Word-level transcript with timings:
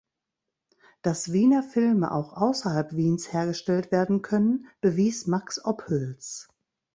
Dass 1.03 1.31
Wiener 1.31 1.61
Filme 1.61 2.11
auch 2.11 2.33
außerhalb 2.33 2.95
Wiens 2.95 3.33
hergestellt 3.33 3.91
werden 3.91 4.23
können, 4.23 4.65
bewies 4.81 5.27
Max 5.27 5.63
Ophüls. 5.63 6.47